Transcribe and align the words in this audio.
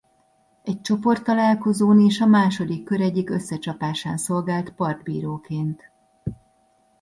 Egy 0.63 0.81
csoporttalálkozón 0.81 1.99
és 1.99 2.21
a 2.21 2.25
második 2.25 2.83
kör 2.83 3.01
egyik 3.01 3.29
összecsapásán 3.29 4.17
szolgált 4.17 4.71
partbíróként. 4.71 5.91